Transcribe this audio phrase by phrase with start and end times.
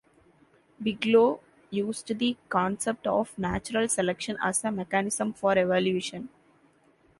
[0.81, 6.29] Bigelow used the concept of natural selection as a mechanism for evolution.